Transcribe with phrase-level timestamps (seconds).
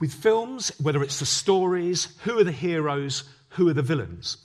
[0.00, 4.36] With films, whether it's the stories, who are the heroes, who are the villains.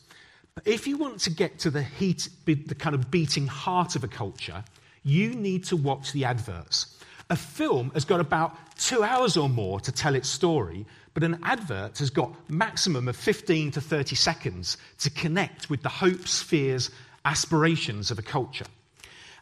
[0.55, 4.03] But if you want to get to the heat, the kind of beating heart of
[4.03, 4.63] a culture,
[5.03, 6.97] you need to watch the adverts.
[7.29, 11.39] A film has got about two hours or more to tell its story, but an
[11.43, 16.89] advert has got maximum of 15 to 30 seconds to connect with the hopes, fears,
[17.25, 18.65] aspirations of a culture.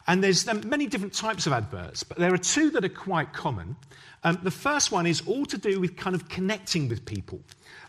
[0.06, 3.76] And there's many different types of adverts, but there are two that are quite common.
[4.24, 7.40] Um, the first one is all to do with kind of connecting with people.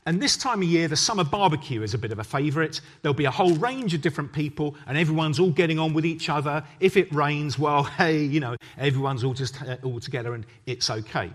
[0.06, 2.82] And this time of year, the summer barbecue is a bit of a favourite.
[3.02, 6.30] There'll be a whole range of different people, and everyone's all getting on with each
[6.30, 6.64] other.
[6.80, 10.90] If it rains, well, hey, you know, everyone's all just uh, all together, and it's
[10.90, 11.32] okay.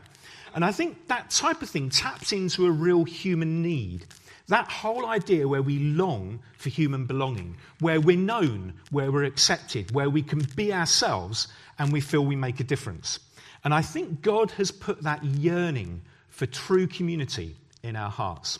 [0.55, 4.07] And I think that type of thing taps into a real human need.
[4.49, 9.95] That whole idea where we long for human belonging, where we're known, where we're accepted,
[9.95, 11.49] where we can be ourselves
[11.79, 13.19] and we feel we make a difference.
[13.63, 18.59] And I think God has put that yearning for true community in our hearts.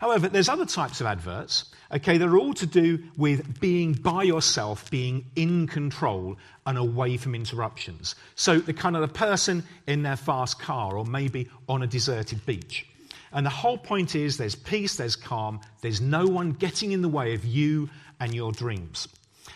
[0.00, 4.90] However, there's other types of adverts, okay, they're all to do with being by yourself,
[4.90, 8.14] being in control and away from interruptions.
[8.36, 12.46] So the kind of the person in their fast car or maybe on a deserted
[12.46, 12.86] beach.
[13.32, 17.08] And the whole point is there's peace, there's calm, there's no one getting in the
[17.08, 17.88] way of you
[18.20, 19.08] and your dreams.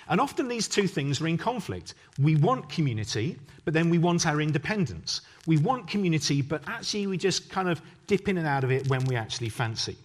[0.09, 1.95] And often these two things are in conflict.
[2.19, 5.23] We want community, but then we want our independence.
[5.47, 8.89] We want community, but actually we just kind of dip in and out of it
[8.89, 9.97] when we actually fancy.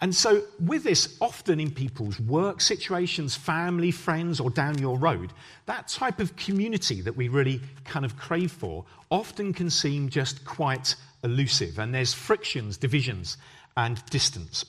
[0.00, 5.32] And so, with this, often in people's work situations, family, friends, or down your road,
[5.66, 10.44] that type of community that we really kind of crave for often can seem just
[10.44, 11.78] quite elusive.
[11.78, 13.36] And there's frictions, divisions,
[13.76, 14.64] and distance.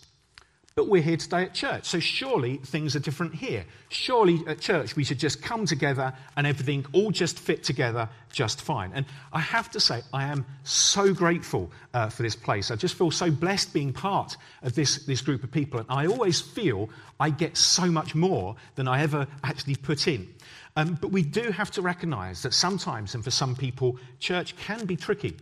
[0.76, 3.64] But we're here today at church, so surely things are different here.
[3.88, 8.62] Surely at church we should just come together and everything all just fit together just
[8.62, 8.92] fine.
[8.94, 12.72] And I have to say, I am so grateful uh, for this place.
[12.72, 15.80] I just feel so blessed being part of this, this group of people.
[15.80, 16.90] And I always feel
[17.22, 20.28] I get so much more than I ever actually put in.
[20.76, 24.86] Um, but we do have to recognize that sometimes, and for some people, church can
[24.86, 25.38] be tricky.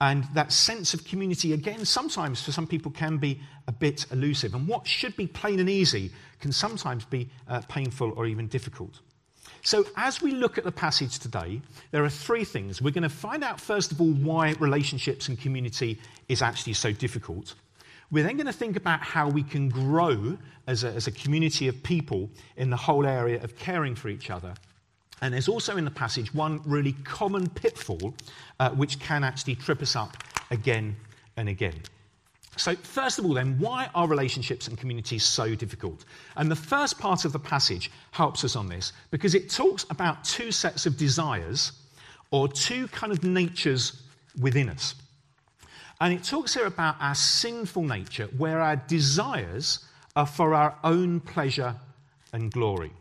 [0.00, 4.54] And that sense of community, again, sometimes for some people can be a bit elusive.
[4.54, 9.00] And what should be plain and easy can sometimes be uh, painful or even difficult.
[9.62, 12.80] So, as we look at the passage today, there are three things.
[12.80, 15.98] We're going to find out, first of all, why relationships and community
[16.28, 17.54] is actually so difficult.
[18.10, 21.66] We're then going to think about how we can grow as a, as a community
[21.68, 24.54] of people in the whole area of caring for each other.
[25.22, 28.14] And there's also in the passage one really common pitfall
[28.60, 30.16] uh, which can actually trip us up
[30.50, 30.96] again
[31.36, 31.74] and again.
[32.56, 36.06] So, first of all, then, why are relationships and communities so difficult?
[36.36, 40.24] And the first part of the passage helps us on this because it talks about
[40.24, 41.72] two sets of desires
[42.30, 44.02] or two kind of natures
[44.40, 44.94] within us.
[46.00, 49.80] And it talks here about our sinful nature, where our desires
[50.14, 51.74] are for our own pleasure
[52.32, 52.92] and glory.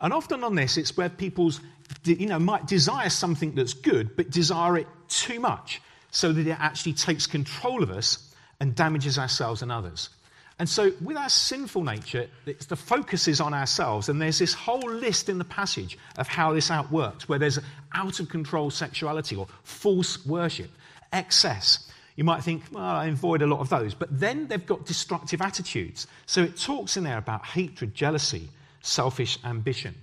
[0.00, 1.60] And often on this, it's where people's,
[2.04, 5.80] you know, might desire something that's good, but desire it too much
[6.10, 10.08] so that it actually takes control of us and damages ourselves and others.
[10.58, 14.08] And so, with our sinful nature, the focus is on ourselves.
[14.08, 17.58] And there's this whole list in the passage of how this outworks, where there's
[17.92, 20.70] out of control sexuality or false worship,
[21.12, 21.90] excess.
[22.16, 23.92] You might think, well, I avoid a lot of those.
[23.92, 26.06] But then they've got destructive attitudes.
[26.24, 28.48] So it talks in there about hatred, jealousy,
[28.86, 29.94] selfish ambition.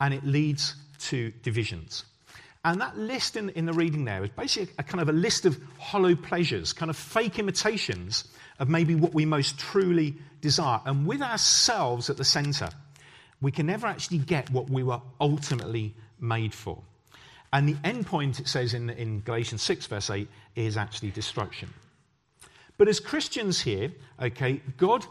[0.00, 0.74] And it leads
[1.08, 2.04] to divisions.
[2.64, 5.46] And that list in, in the reading there is basically a kind of a list
[5.46, 8.24] of hollow pleasures, kind of fake imitations
[8.58, 10.80] of maybe what we most truly desire.
[10.84, 12.68] And with ourselves at the center,
[13.40, 16.78] we can never actually get what we were ultimately made for.
[17.52, 21.68] And the end point, it says in, in Galatians 6, verse 8, is actually destruction.
[22.78, 25.04] But as Christians here, okay, God,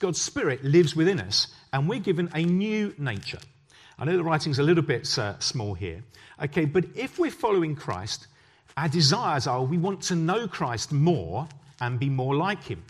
[0.00, 3.38] God's Spirit lives within us, and we're given a new nature.
[3.98, 6.02] I know the writing's a little bit uh, small here,
[6.42, 8.26] okay, but if we're following Christ,
[8.76, 11.48] our desires are we want to know Christ more
[11.80, 12.82] and be more like him.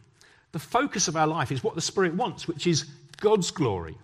[0.52, 2.84] The focus of our life is what the Spirit wants, which is
[3.20, 3.96] God's glory.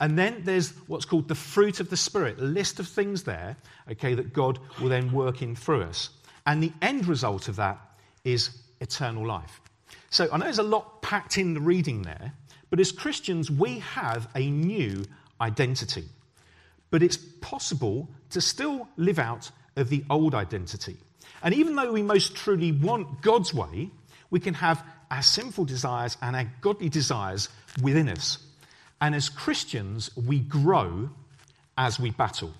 [0.00, 3.56] And then there's what's called the fruit of the Spirit, a list of things there,
[3.90, 6.10] okay, that God will then work in through us.
[6.46, 7.80] And the end result of that
[8.24, 8.50] is
[8.80, 9.60] eternal life.
[10.10, 12.32] So I know there's a lot packed in the reading there,
[12.70, 15.04] but as Christians, we have a new
[15.40, 16.04] identity.
[16.90, 20.96] But it's possible to still live out of the old identity.
[21.42, 23.90] And even though we most truly want God's way,
[24.30, 27.48] we can have our sinful desires and our godly desires
[27.82, 28.38] within us.
[29.00, 31.10] And as Christians, we grow
[31.76, 32.52] as we battle.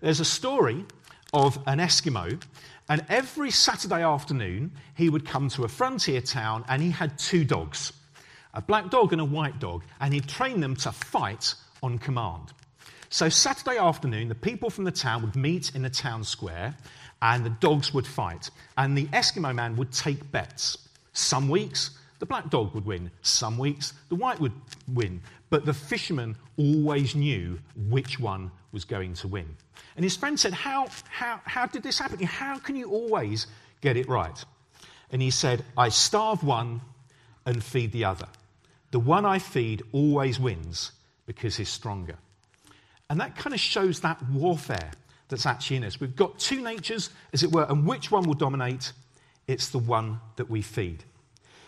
[0.00, 0.84] There's a story
[1.32, 2.40] of an Eskimo.
[2.88, 7.44] And every Saturday afternoon, he would come to a frontier town and he had two
[7.44, 7.92] dogs
[8.54, 9.84] a black dog and a white dog.
[10.00, 12.52] And he'd train them to fight on command.
[13.10, 16.74] So, Saturday afternoon, the people from the town would meet in the town square
[17.22, 18.50] and the dogs would fight.
[18.76, 20.78] And the Eskimo man would take bets.
[21.12, 23.10] Some weeks, the black dog would win.
[23.22, 24.52] Some weeks, the white would
[24.88, 25.20] win.
[25.50, 27.58] But the fisherman always knew
[27.88, 29.56] which one was going to win.
[29.96, 32.22] And his friend said, How, how, how did this happen?
[32.22, 33.46] How can you always
[33.80, 34.44] get it right?
[35.10, 36.82] And he said, I starve one
[37.46, 38.28] and feed the other.
[38.90, 40.92] The one I feed always wins
[41.24, 42.16] because he's stronger.
[43.08, 44.90] And that kind of shows that warfare
[45.28, 45.98] that's actually in us.
[45.98, 48.92] We've got two natures, as it were, and which one will dominate?
[49.48, 51.02] It's the one that we feed.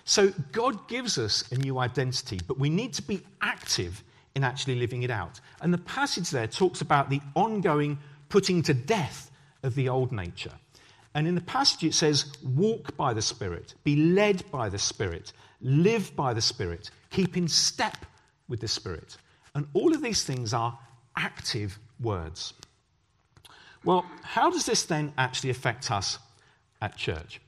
[0.04, 4.04] So God gives us a new identity, but we need to be active
[4.38, 5.40] in actually living it out.
[5.60, 7.98] And the passage there talks about the ongoing
[8.28, 9.32] putting to death
[9.64, 10.52] of the old nature.
[11.12, 15.32] And in the passage it says, walk by the Spirit, be led by the Spirit,
[15.60, 18.06] live by the Spirit, keep in step
[18.46, 19.16] with the Spirit.
[19.56, 20.78] And all of these things are
[21.16, 22.54] active words.
[23.84, 26.20] Well, how does this then actually affect us
[26.80, 27.40] at church?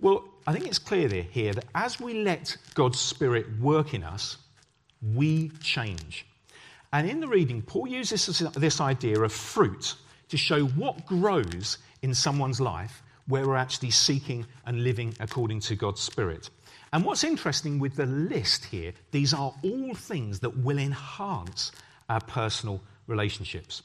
[0.00, 4.38] Well, I think it's clear here that as we let God's Spirit work in us,
[5.02, 6.24] we change.
[6.92, 9.94] And in the reading, Paul uses this, idea of fruit
[10.28, 15.76] to show what grows in someone's life where we're actually seeking and living according to
[15.76, 16.50] God's Spirit.
[16.92, 21.70] And what's interesting with the list here, these are all things that will enhance
[22.08, 23.82] our personal relationships.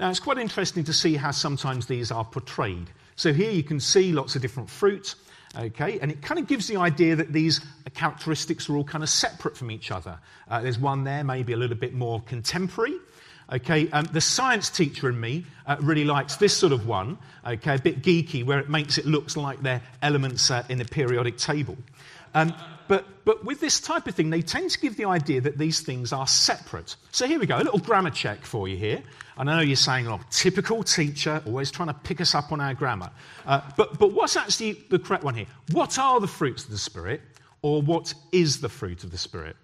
[0.00, 2.90] Now, it's quite interesting to see how sometimes these are portrayed.
[3.14, 5.14] So here you can see lots of different fruits.
[5.58, 7.60] Okay, and it kind of gives the idea that these
[7.94, 10.20] characteristics are all kind of separate from each other.
[10.48, 12.94] Uh, there's one there, maybe a little bit more contemporary.
[13.50, 17.18] Okay, um, the science teacher in me uh, really likes this sort of one.
[17.44, 20.84] Okay, a bit geeky, where it makes it looks like they're elements uh, in the
[20.84, 21.76] periodic table.
[22.34, 22.54] Um,
[22.88, 25.80] but, but with this type of thing, they tend to give the idea that these
[25.80, 26.96] things are separate.
[27.12, 29.02] So here we go, a little grammar check for you here.
[29.36, 32.60] And I know you're saying, oh, typical teacher, always trying to pick us up on
[32.60, 33.10] our grammar.
[33.46, 35.46] Uh, but, but what's actually the correct one here?
[35.72, 37.20] What are the fruits of the Spirit,
[37.62, 39.56] or what is the fruit of the Spirit?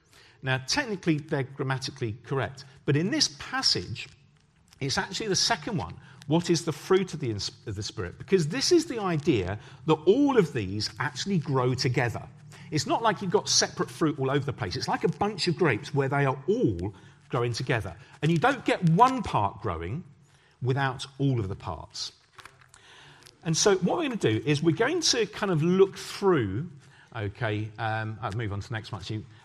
[0.42, 2.66] Now, technically, they're grammatically correct.
[2.84, 4.06] But in this passage,
[4.80, 5.94] it's actually the second one.
[6.26, 7.30] What is the fruit of the,
[7.66, 8.18] of the Spirit?
[8.18, 12.22] Because this is the idea that all of these actually grow together.
[12.70, 14.76] It's not like you've got separate fruit all over the place.
[14.76, 16.94] It's like a bunch of grapes where they are all
[17.28, 17.94] growing together.
[18.22, 20.04] And you don't get one part growing
[20.62, 22.12] without all of the parts.
[23.44, 26.68] And so, what we're going to do is we're going to kind of look through.
[27.14, 29.02] Okay, um, I'll move on to the next one.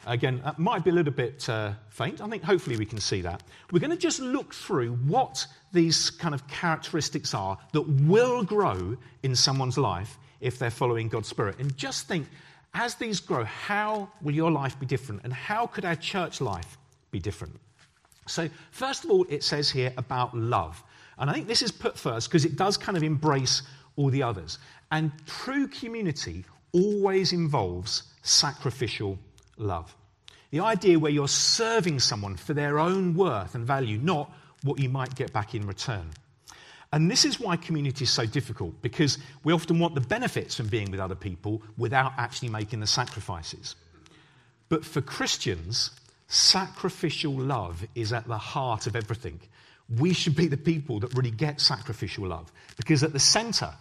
[0.07, 2.19] again, that might be a little bit uh, faint.
[2.19, 3.43] I think hopefully we can see that.
[3.71, 8.97] We're going to just look through what these kind of characteristics are that will grow
[9.21, 11.59] in someone's life if they're following God's Spirit.
[11.59, 12.27] And just think
[12.73, 15.21] as these grow, how will your life be different?
[15.23, 16.77] And how could our church life
[17.11, 17.59] be different?
[18.27, 20.83] So, first of all, it says here about love.
[21.17, 23.63] And I think this is put first because it does kind of embrace
[23.95, 24.59] all the others.
[24.91, 29.17] And true community always involves sacrificial
[29.57, 29.95] love.
[30.51, 34.31] The idea where you're serving someone for their own worth and value, not
[34.63, 36.09] what you might get back in return.
[36.91, 40.67] And this is why community is so difficult, because we often want the benefits from
[40.67, 43.75] being with other people without actually making the sacrifices.
[44.69, 45.91] But for Christians,
[46.27, 49.39] sacrificial love is at the heart of everything.
[49.97, 53.71] We should be the people that really get sacrificial love, because at the center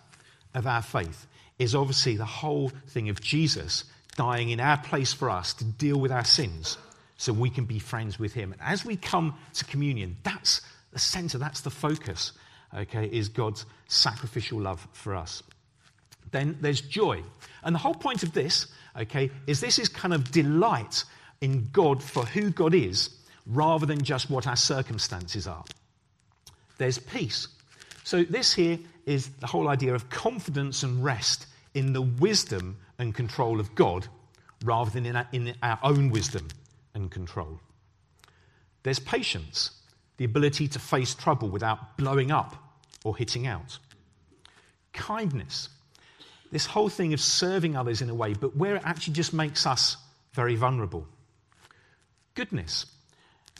[0.54, 1.26] of our faith
[1.58, 3.84] is obviously the whole thing of Jesus
[4.16, 6.76] dying in our place for us to deal with our sins
[7.16, 8.52] so we can be friends with him.
[8.52, 10.60] And as we come to communion, that's
[10.92, 12.32] the center, that's the focus
[12.74, 15.42] okay, is God's sacrificial love for us.
[16.30, 17.22] Then there's joy.
[17.62, 21.04] And the whole point of this, okay, is this is kind of delight
[21.40, 23.10] in God for who God is
[23.46, 25.64] rather than just what our circumstances are.
[26.76, 27.48] There's peace.
[28.04, 33.14] So, this here is the whole idea of confidence and rest in the wisdom and
[33.14, 34.06] control of God
[34.64, 36.48] rather than in our, in our own wisdom
[36.94, 37.60] and control.
[38.82, 39.70] There's patience
[40.18, 42.54] the ability to face trouble without blowing up
[43.04, 43.78] or hitting out.
[44.92, 45.68] Kindness,
[46.52, 49.66] this whole thing of serving others in a way, but where it actually just makes
[49.66, 49.96] us
[50.32, 51.06] very vulnerable.
[52.34, 52.86] Goodness,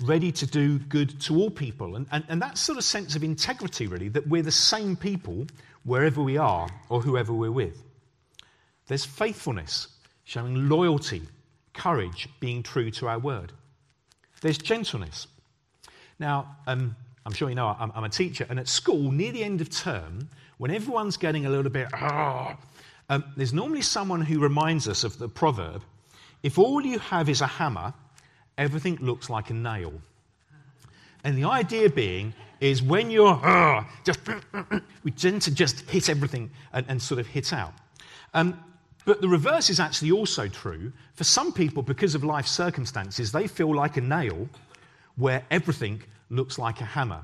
[0.04, 1.96] ready to do good to all people.
[1.96, 5.46] And, and, and that sort of sense of integrity, really, that we're the same people
[5.84, 7.82] wherever we are or whoever we're with.
[8.86, 9.88] There's faithfulness,
[10.24, 11.22] showing loyalty,
[11.72, 13.52] courage, being true to our word.
[14.40, 15.26] There's gentleness,
[16.18, 19.44] now, um, I'm sure you know I'm, I'm, a teacher, and at school, near the
[19.44, 22.56] end of term, when everyone's getting a little bit, ah,
[23.08, 25.82] um, there's normally someone who reminds us of the proverb
[26.42, 27.92] if all you have is a hammer,
[28.56, 29.92] everything looks like a nail.
[31.25, 34.20] And the idea being is when you're uh, just,
[35.02, 37.75] we tend to just hit everything and, and sort of hit out.
[38.34, 38.62] Um,
[39.04, 40.92] but the reverse is actually also true.
[41.14, 44.48] For some people, because of life circumstances, they feel like a nail
[45.18, 47.22] where everything looks like a hammer.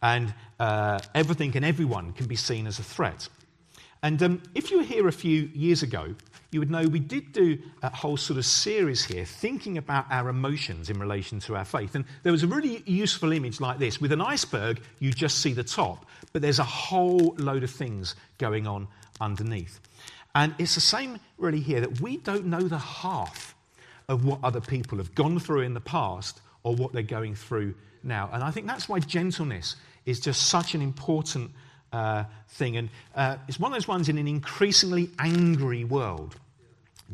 [0.00, 3.28] And uh, everything and everyone can be seen as a threat.
[4.02, 6.14] And um, if you were here a few years ago,
[6.50, 10.28] you would know we did do a whole sort of series here thinking about our
[10.28, 11.94] emotions in relation to our faith.
[11.94, 14.00] And there was a really useful image like this.
[14.00, 18.16] With an iceberg, you just see the top, but there's a whole load of things
[18.38, 18.88] going on
[19.20, 19.80] underneath.
[20.34, 23.54] And it's the same really here that we don't know the half
[24.08, 27.74] of what other people have gone through in the past or what they're going through
[28.02, 28.30] now.
[28.32, 29.76] And I think that's why gentleness
[30.06, 31.50] is just such an important
[31.92, 32.76] uh, thing.
[32.76, 36.36] And uh, it's one of those ones in an increasingly angry world.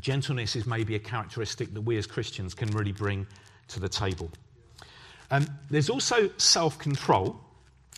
[0.01, 3.27] Gentleness is maybe a characteristic that we as Christians can really bring
[3.69, 4.31] to the table.
[5.31, 7.41] Um, there's also self control.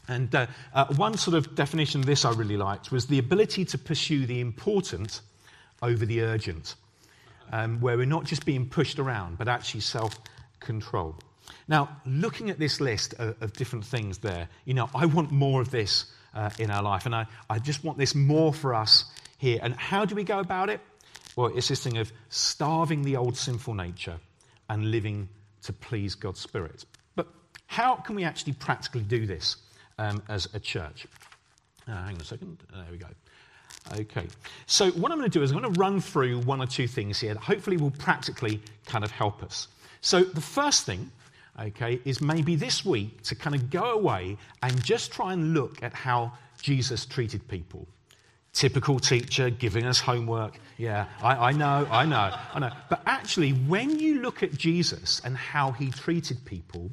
[0.08, 3.64] And uh, uh, one sort of definition of this I really liked was the ability
[3.66, 5.20] to pursue the important
[5.82, 6.74] over the urgent,
[7.52, 10.18] um, where we're not just being pushed around, but actually self
[10.58, 11.16] control.
[11.68, 15.60] Now, looking at this list of, of, different things there, you know, I want more
[15.60, 19.04] of this uh, in our life, and I, I just want this more for us
[19.38, 19.58] here.
[19.62, 20.80] And how do we go about it?
[21.36, 24.18] Well, it's this thing of starving the old sinful nature
[24.68, 25.28] and living
[25.62, 26.84] to please God's Spirit.
[27.14, 27.28] But
[27.66, 29.56] how can we actually practically do this
[29.98, 31.06] um, as a church?
[31.88, 32.62] Uh, hang on a second.
[32.72, 33.06] There we go.
[33.92, 34.26] Okay.
[34.66, 36.86] So, what I'm going to do is I'm going to run through one or two
[36.86, 39.68] things here that hopefully will practically kind of help us.
[40.00, 41.10] So, the first thing,
[41.60, 45.82] okay, is maybe this week to kind of go away and just try and look
[45.82, 47.86] at how Jesus treated people.
[48.52, 50.58] Typical teacher giving us homework.
[50.76, 52.70] Yeah, I, I, know, I know, I know.
[52.88, 56.90] But actually, when you look at Jesus and how he treated people,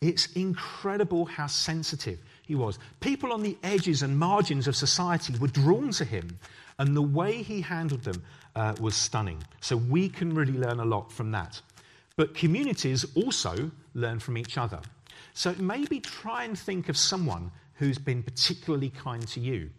[0.00, 2.78] it's incredible how sensitive he was.
[3.00, 6.38] People on the edges and margins of society were drawn to him,
[6.78, 8.22] and the way he handled them
[8.56, 9.42] uh, was stunning.
[9.60, 11.60] So we can really learn a lot from that.
[12.16, 14.80] But communities also learn from each other.
[15.32, 19.70] So maybe try and think of someone who's been particularly kind to you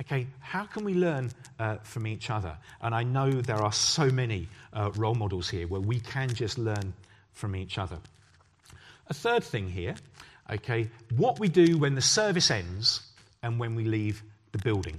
[0.00, 2.56] okay, how can we learn uh, from each other?
[2.80, 6.58] And I know there are so many uh, role models here where we can just
[6.58, 6.92] learn
[7.32, 7.98] from each other.
[9.08, 9.94] A third thing here,
[10.50, 13.02] okay, what we do when the service ends
[13.42, 14.96] and when we leave the building.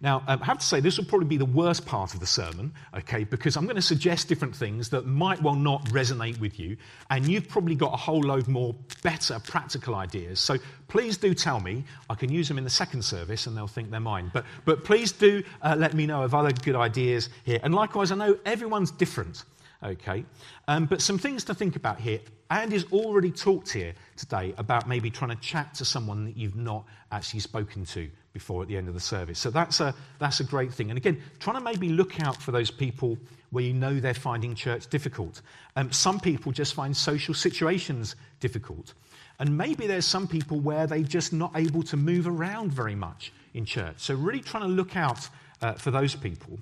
[0.00, 2.26] Now, um, I have to say, this will probably be the worst part of the
[2.26, 6.58] sermon, okay, because I'm going to suggest different things that might well not resonate with
[6.60, 6.76] you,
[7.08, 10.38] and you've probably got a whole load more better practical ideas.
[10.38, 11.84] So please do tell me.
[12.10, 14.30] I can use them in the second service, and they'll think they're mine.
[14.32, 17.60] But, but please do uh, let me know of other good ideas here.
[17.62, 19.44] And likewise, I know everyone's different,
[19.82, 20.24] okay,
[20.68, 22.20] um, but some things to think about here.
[22.50, 26.84] Andy's already talked here today about maybe trying to chat to someone that you've not
[27.10, 29.38] actually spoken to before at the end of the service.
[29.38, 30.90] So that's a, that's a great thing.
[30.90, 33.18] And again, trying to maybe look out for those people
[33.50, 35.40] where you know they're finding church difficult.
[35.74, 38.94] Um, some people just find social situations difficult.
[39.38, 43.32] And maybe there's some people where they're just not able to move around very much
[43.54, 43.96] in church.
[43.98, 45.28] So, really trying to look out
[45.62, 46.58] uh, for those people.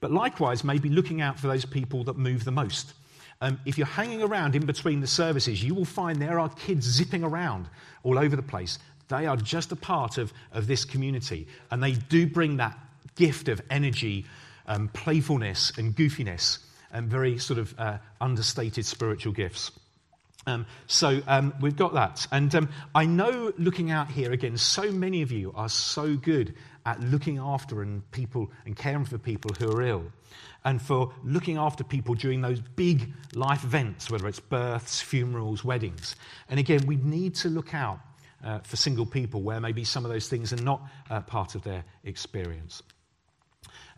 [0.00, 2.94] But likewise, maybe looking out for those people that move the most.
[3.40, 6.86] Um, if you're hanging around in between the services, you will find there are kids
[6.86, 7.68] zipping around
[8.02, 8.78] all over the place.
[9.08, 12.78] They are just a part of, of this community, and they do bring that
[13.14, 14.26] gift of energy,
[14.66, 16.58] um, playfulness, and goofiness,
[16.92, 19.70] and very sort of uh, understated spiritual gifts.
[20.48, 22.26] Um, so um, we've got that.
[22.32, 26.54] And um, I know looking out here again, so many of you are so good
[26.86, 30.04] at looking after and people and caring for people who are ill,
[30.64, 36.16] and for looking after people during those big life events, whether it's births, funerals, weddings.
[36.48, 38.00] And again, we need to look out
[38.42, 41.62] uh, for single people where maybe some of those things are not uh, part of
[41.62, 42.82] their experience.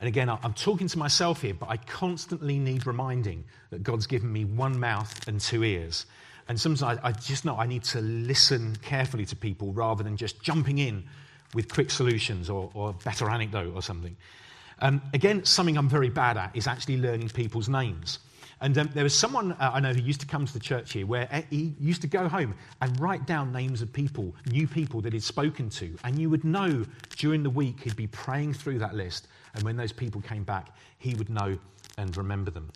[0.01, 4.33] And again, I'm talking to myself here, but I constantly need reminding that God's given
[4.33, 6.07] me one mouth and two ears.
[6.51, 10.17] And sometimes I, I just know I need to listen carefully to people rather than
[10.17, 11.05] just jumping in
[11.55, 14.17] with quick solutions or, or a better anecdote or something.
[14.81, 18.19] Um, again, something I'm very bad at is actually learning people's names.
[18.61, 20.93] And um, there was someone uh, I know who used to come to the church
[20.93, 24.67] here where uh, he used to go home and write down names of people, new
[24.67, 25.97] people that he'd spoken to.
[26.03, 26.85] And you would know
[27.17, 29.29] during the week he'd be praying through that list.
[29.55, 31.57] And when those people came back, he would know
[31.97, 32.73] and remember them.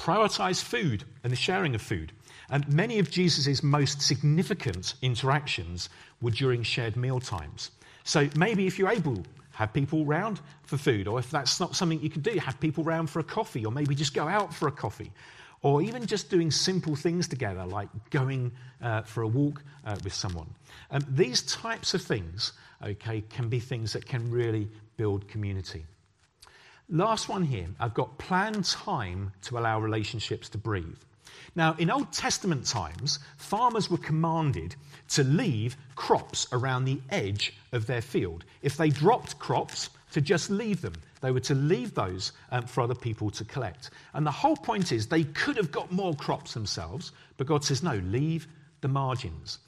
[0.00, 2.12] Prioritize food and the sharing of food.
[2.48, 5.90] And many of Jesus' most significant interactions
[6.22, 7.70] were during shared meal times.
[8.04, 12.00] So maybe if you're able, have people round for food, or if that's not something
[12.00, 14.68] you can do, have people round for a coffee, or maybe just go out for
[14.68, 15.12] a coffee,
[15.60, 20.14] or even just doing simple things together, like going uh, for a walk uh, with
[20.14, 20.48] someone.
[20.90, 24.66] Um, these types of things, okay, can be things that can really
[24.96, 25.84] build community.
[26.90, 30.98] Last one here, I've got plan time to allow relationships to breathe.
[31.54, 34.74] Now, in Old Testament times, farmers were commanded
[35.10, 38.44] to leave crops around the edge of their field.
[38.62, 40.94] If they dropped crops, to just leave them.
[41.20, 43.90] They were to leave those um, for other people to collect.
[44.14, 47.82] And the whole point is they could have got more crops themselves, but God says,
[47.82, 48.48] no, leave
[48.80, 49.58] the margins.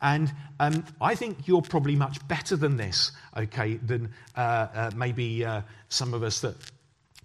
[0.00, 5.44] And um, I think you're probably much better than this, okay, than uh, uh, maybe
[5.44, 6.54] uh, some of us that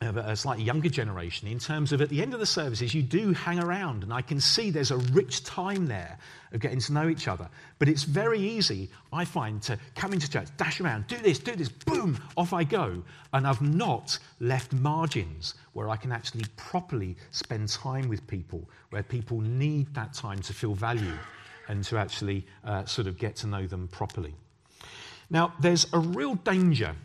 [0.01, 3.01] of a slightly younger generation in terms of at the end of the services, you
[3.01, 6.17] do hang around, and I can see there's a rich time there
[6.51, 7.49] of getting to know each other.
[7.79, 11.55] But it's very easy, I find, to come into church, dash around, do this, do
[11.55, 13.03] this, boom, off I go.
[13.31, 19.03] And I've not left margins where I can actually properly spend time with people, where
[19.03, 21.19] people need that time to feel valued
[21.67, 24.33] and to actually uh, sort of get to know them properly.
[25.29, 26.95] Now, there's a real danger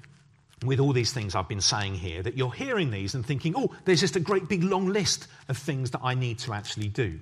[0.64, 3.70] with all these things I've been saying here, that you're hearing these and thinking, oh,
[3.84, 7.20] there's just a great big long list of things that I need to actually do.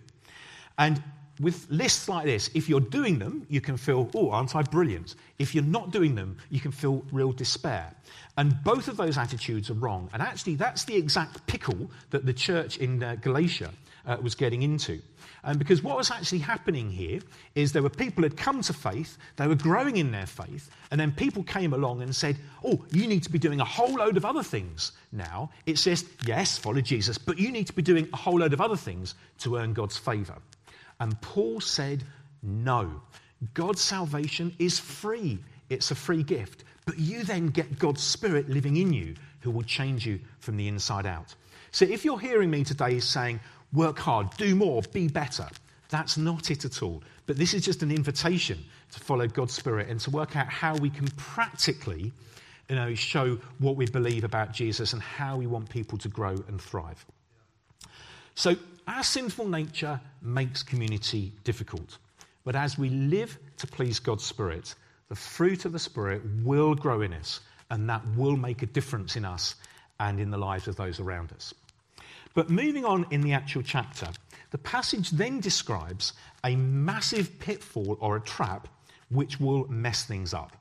[0.78, 1.02] And
[1.38, 5.16] with lists like this, if you're doing them, you can feel, oh, aren't I brilliant?
[5.38, 7.94] If you're not doing them, you can feel real despair.
[8.38, 10.08] And both of those attitudes are wrong.
[10.14, 13.70] And actually, that's the exact pickle that the church in uh, Galatia
[14.06, 15.00] uh, was getting into.
[15.44, 17.20] Um, because what was actually happening here
[17.54, 20.70] is there were people who had come to faith, they were growing in their faith,
[20.90, 23.94] and then people came along and said, Oh, you need to be doing a whole
[23.94, 25.50] load of other things now.
[25.66, 28.60] It says, Yes, follow Jesus, but you need to be doing a whole load of
[28.60, 30.36] other things to earn God's favour.
[31.00, 32.04] And Paul said,
[32.42, 33.02] No.
[33.52, 36.64] God's salvation is free, it's a free gift.
[36.86, 40.68] But you then get God's Spirit living in you who will change you from the
[40.68, 41.34] inside out.
[41.72, 43.40] So if you're hearing me today saying,
[43.76, 45.46] work hard, do more, be better.
[45.90, 47.02] That's not it at all.
[47.26, 48.58] But this is just an invitation
[48.92, 52.12] to follow God's Spirit and to work out how we can practically
[52.68, 56.34] you know, show what we believe about Jesus and how we want people to grow
[56.48, 57.04] and thrive.
[58.34, 58.56] So,
[58.88, 61.98] our sinful nature makes community difficult.
[62.44, 64.74] But as we live to please God's Spirit,
[65.08, 69.16] the fruit of the Spirit will grow in us, and that will make a difference
[69.16, 69.56] in us
[69.98, 71.54] and in the lives of those around us.
[72.36, 74.08] But moving on in the actual chapter,
[74.50, 76.12] the passage then describes
[76.44, 78.68] a massive pitfall or a trap
[79.08, 80.54] which will mess things up.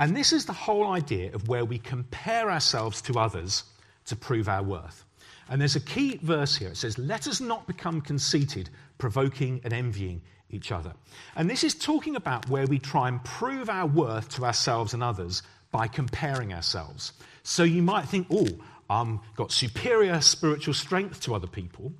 [0.00, 3.64] And this is the whole idea of where we compare ourselves to others
[4.06, 5.04] to prove our worth.
[5.50, 6.70] And there's a key verse here.
[6.70, 10.94] It says, Let us not become conceited, provoking and envying each other.
[11.36, 15.02] And this is talking about where we try and prove our worth to ourselves and
[15.02, 17.12] others by comparing ourselves.
[17.42, 18.46] So you might think, oh,
[18.90, 21.92] um, got superior spiritual strength to other people,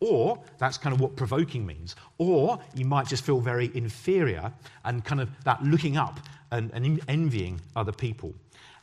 [0.00, 4.52] or that's kind of what provoking means, or you might just feel very inferior
[4.84, 6.20] and kind of that looking up
[6.50, 8.34] and, and envying other people.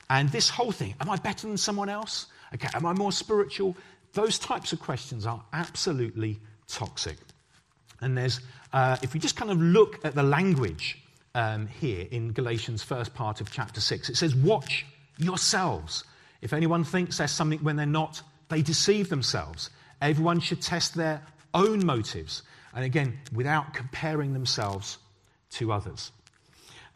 [0.10, 2.28] And this whole thing, am I better than someone else?
[2.54, 3.76] Okay, am I more spiritual?
[4.14, 7.18] Those types of questions are absolutely toxic.
[8.02, 8.40] And there's,
[8.72, 11.02] uh, if we just kind of look at the language
[11.34, 14.86] um, here in Galatians' first part of chapter 6, it says, Watch
[15.18, 16.04] yourselves
[16.42, 19.70] if anyone thinks they're something when they're not, they deceive themselves.
[20.02, 21.22] Everyone should test their
[21.54, 22.44] own motives.
[22.74, 24.98] And again, without comparing themselves
[25.52, 26.12] to others.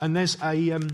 [0.02, 0.90] And there's a, um,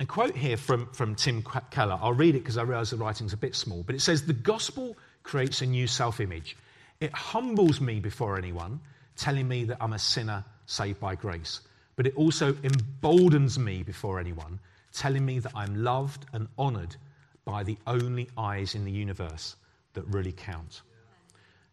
[0.00, 1.98] a quote here from, from Tim Keller.
[2.00, 3.82] I'll read it because I realize the writing's a bit small.
[3.82, 6.56] But it says The gospel creates a new self image.
[7.00, 8.80] It humbles me before anyone,
[9.16, 11.60] telling me that I'm a sinner saved by grace.
[11.96, 14.60] But it also emboldens me before anyone,
[14.92, 16.96] telling me that I'm loved and honored
[17.44, 19.56] by the only eyes in the universe
[19.94, 20.82] that really count.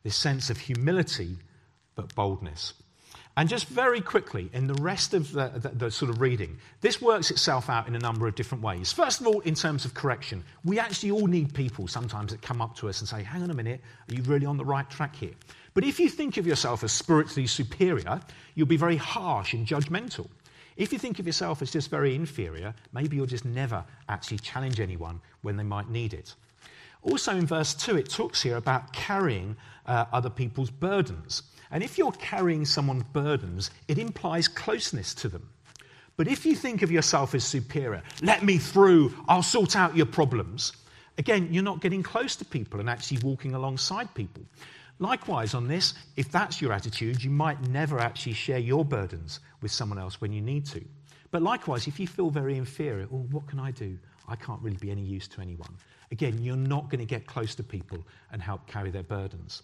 [0.03, 1.37] This sense of humility,
[1.95, 2.73] but boldness.
[3.37, 7.01] And just very quickly, in the rest of the, the, the, sort of reading, this
[7.01, 8.91] works itself out in a number of different ways.
[8.91, 12.61] First of all, in terms of correction, we actually all need people sometimes that come
[12.61, 13.79] up to us and say, Hang on a minute,
[14.09, 15.31] are you really on the right track here?
[15.73, 18.19] But if you think of yourself as spiritually superior,
[18.55, 20.27] you'll be very harsh and judgmental.
[20.79, 24.79] If you think of yourself as just very inferior, maybe you'll just never actually challenge
[24.79, 26.33] anyone when they might need it.
[27.01, 31.43] Also, in verse 2, it talks here about carrying uh, other people's burdens.
[31.71, 35.49] And if you're carrying someone's burdens, it implies closeness to them.
[36.15, 40.05] But if you think of yourself as superior, let me through, I'll sort out your
[40.05, 40.71] problems,
[41.17, 44.43] again, you're not getting close to people and actually walking alongside people.
[44.99, 49.71] Likewise, on this, if that's your attitude, you might never actually share your burdens with
[49.71, 50.83] someone else when you need to.
[51.31, 53.97] But likewise, if you feel very inferior, well, what can I do?
[54.27, 55.73] I can't really be any use to anyone.
[56.11, 57.99] Again, you're not going to get close to people
[58.31, 59.63] and help carry their burdens.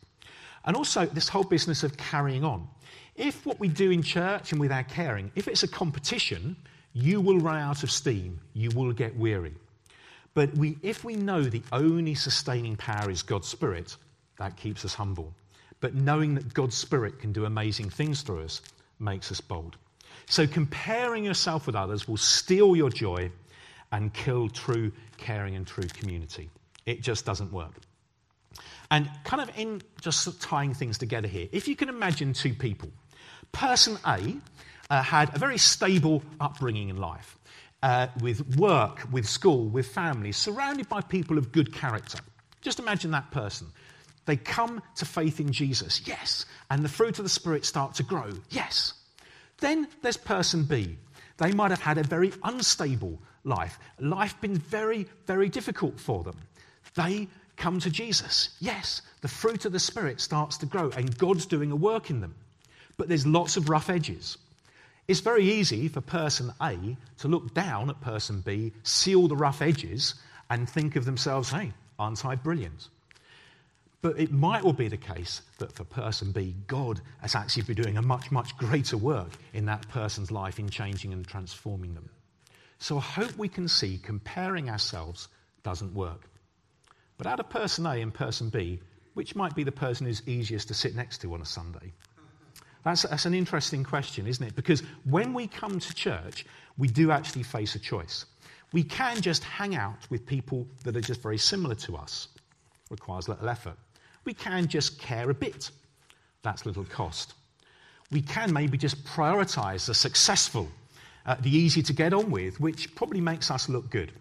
[0.65, 2.67] And also, this whole business of carrying on.
[3.15, 6.55] If what we do in church and with our caring, if it's a competition,
[6.93, 9.53] you will run out of steam, you will get weary.
[10.33, 13.95] But we, if we know the only sustaining power is God's Spirit,
[14.37, 15.33] that keeps us humble.
[15.79, 18.61] But knowing that God's Spirit can do amazing things through us
[18.99, 19.77] makes us bold.
[20.27, 23.31] So comparing yourself with others will steal your joy
[23.91, 26.49] and kill true caring and true community.
[26.85, 27.73] It just doesn't work.
[28.91, 32.89] And kind of in just tying things together here, if you can imagine two people,
[33.51, 34.35] person A
[34.89, 37.37] uh, had a very stable upbringing in life,
[37.83, 42.19] uh, with work, with school, with family, surrounded by people of good character.
[42.61, 43.67] Just imagine that person.
[44.25, 48.03] They come to faith in Jesus, yes, and the fruit of the Spirit start to
[48.03, 48.93] grow, yes.
[49.59, 50.97] Then there's person B.
[51.37, 53.77] They might have had a very unstable life.
[53.99, 56.37] Life been very, very difficult for them.
[56.95, 58.49] They come to Jesus.
[58.59, 62.21] Yes, the fruit of the Spirit starts to grow, and God's doing a work in
[62.21, 62.35] them.
[62.97, 64.37] But there's lots of rough edges.
[65.07, 69.35] It's very easy for person A to look down at person B, see all the
[69.35, 70.15] rough edges,
[70.49, 72.89] and think of themselves, hey, aren't I brilliant?
[74.05, 77.81] But it might well be the case that for person B, God has actually been
[77.81, 82.07] doing a much, much greater work in that person's life in changing and transforming them.
[82.77, 85.27] So I hope we can see comparing ourselves
[85.63, 86.29] doesn't work.
[87.17, 88.79] But out of person A and person B,
[89.15, 91.91] which might be the person who's easiest to sit next to on a Sunday?
[92.83, 94.55] That's, that's an interesting question, isn't it?
[94.55, 96.45] Because when we come to church,
[96.77, 98.27] we do actually face a choice.
[98.71, 102.27] We can just hang out with people that are just very similar to us,
[102.91, 103.77] requires little effort.
[104.25, 105.69] We can just care a bit,
[106.41, 107.33] that's little cost.
[108.11, 110.67] We can maybe just prioritize the successful,
[111.25, 114.11] uh, the easy to get on with, which probably makes us look good.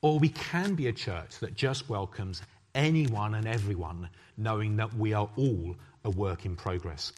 [0.00, 2.42] Or we can be a church that just welcomes
[2.74, 7.12] anyone and everyone, knowing that we are all a work in progress.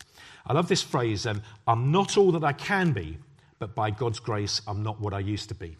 [0.46, 3.18] I love this phrase um, I'm not all that I can be,
[3.58, 5.76] but by God's grace, I'm not what I used to be.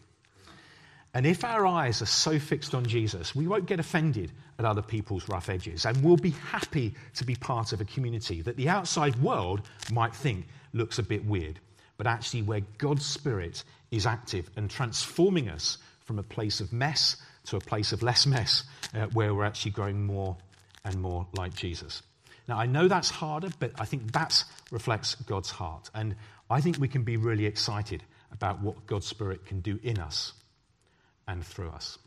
[1.17, 4.83] And if our eyes are so fixed on Jesus, we won't get offended at other
[4.83, 8.69] people's rough edges, and we'll be happy to be part of a community that the
[8.69, 11.59] outside world might think looks a bit weird,
[11.97, 17.17] but actually where God's Spirit is active and transforming us from a place of mess
[17.45, 20.37] to a place of less mess, uh, where we're actually growing more
[20.85, 22.03] and more like Jesus.
[22.47, 25.89] Now, I know that's harder, but I think that reflects God's heart.
[25.95, 26.15] And
[26.47, 30.33] I think we can be really excited about what God's Spirit can do in us
[31.27, 31.97] and through us.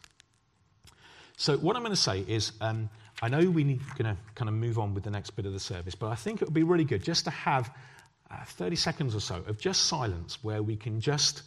[1.37, 2.90] So, what I'm going to say is um,
[3.22, 5.61] I know we're going to kind of move on with the next bit of the
[5.61, 7.70] service, but I think it would be really good just to have
[8.30, 11.42] uh, 30 seconds or so of just silence where we can just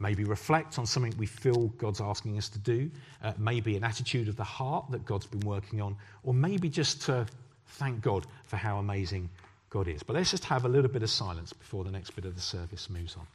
[0.00, 2.90] maybe reflect on something we feel God's asking us to do,
[3.22, 7.02] uh, maybe an attitude of the heart that God's been working on, or maybe just
[7.02, 7.26] to
[7.66, 9.28] thank God for how amazing
[9.70, 10.02] God is.
[10.02, 12.40] But let's just have a little bit of silence before the next bit of the
[12.40, 13.26] service moves on.